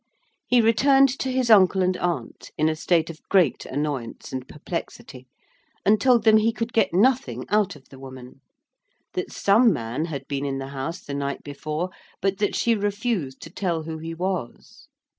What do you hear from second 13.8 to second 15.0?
who he was.